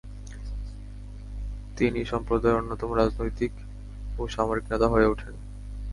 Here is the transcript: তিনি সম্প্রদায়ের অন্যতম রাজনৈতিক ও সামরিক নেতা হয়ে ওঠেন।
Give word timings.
তিনি 1.77 1.99
সম্প্রদায়ের 2.05 2.59
অন্যতম 2.59 2.89
রাজনৈতিক 2.93 3.51
ও 4.17 4.27
সামরিক 4.27 4.65
নেতা 4.71 4.87
হয়ে 4.87 5.09
ওঠেন। 5.09 5.33